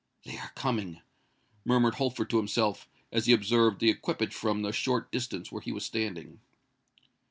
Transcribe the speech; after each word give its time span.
"They 0.23 0.39
are 0.39 0.51
coming!" 0.55 0.99
murmured 1.63 1.93
Holford 1.93 2.31
to 2.31 2.37
himself, 2.37 2.87
as 3.11 3.27
he 3.27 3.33
observed 3.33 3.79
the 3.79 3.91
equipage 3.91 4.33
from 4.33 4.63
the 4.63 4.71
short 4.71 5.11
distance 5.11 5.51
where 5.51 5.61
he 5.61 5.71
was 5.71 5.85
standing. 5.85 6.39